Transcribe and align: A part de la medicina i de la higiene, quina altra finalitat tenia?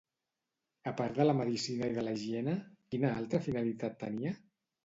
A 0.91 0.93
part 1.01 1.19
de 1.19 1.27
la 1.27 1.35
medicina 1.41 1.91
i 1.93 1.97
de 1.99 2.05
la 2.07 2.15
higiene, 2.17 2.57
quina 2.95 3.15
altra 3.21 3.43
finalitat 3.51 4.01
tenia? 4.07 4.35